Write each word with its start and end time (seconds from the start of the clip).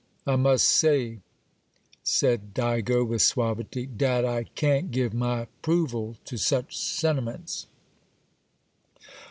'I 0.25 0.37
must 0.37 0.67
say,' 0.67 1.19
said 2.01 2.55
Digo, 2.55 3.05
with 3.07 3.21
suavity, 3.21 3.85
'dat 3.85 4.25
I 4.25 4.45
can't 4.45 4.89
give 4.89 5.13
my 5.13 5.45
'proval 5.61 6.15
to 6.25 6.37
such 6.37 6.75
sentiments. 6.75 7.67